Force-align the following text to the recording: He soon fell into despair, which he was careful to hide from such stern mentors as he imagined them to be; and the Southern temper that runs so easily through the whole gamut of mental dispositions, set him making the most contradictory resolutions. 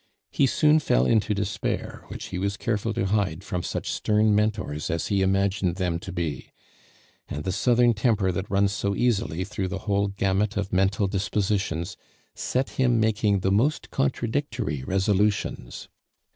He 0.31 0.47
soon 0.47 0.79
fell 0.79 1.05
into 1.05 1.35
despair, 1.35 2.05
which 2.07 2.29
he 2.29 2.39
was 2.39 2.57
careful 2.57 2.91
to 2.95 3.05
hide 3.05 3.43
from 3.43 3.61
such 3.61 3.91
stern 3.91 4.33
mentors 4.33 4.89
as 4.89 5.09
he 5.09 5.21
imagined 5.21 5.75
them 5.75 5.99
to 5.99 6.11
be; 6.11 6.49
and 7.29 7.43
the 7.43 7.51
Southern 7.51 7.93
temper 7.93 8.31
that 8.31 8.49
runs 8.49 8.71
so 8.71 8.95
easily 8.95 9.43
through 9.43 9.67
the 9.67 9.77
whole 9.85 10.07
gamut 10.07 10.57
of 10.57 10.73
mental 10.73 11.05
dispositions, 11.05 11.97
set 12.33 12.71
him 12.81 12.99
making 12.99 13.41
the 13.41 13.51
most 13.51 13.91
contradictory 13.91 14.83
resolutions. 14.83 15.87